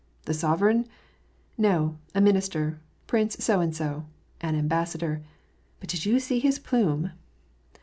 [0.25, 0.87] "The sovereign?""
[1.59, 2.79] No, a minister.
[3.05, 4.07] ""Prince so and so.""
[4.41, 5.21] An ambassador."''
[5.79, 7.11] But did you see his plume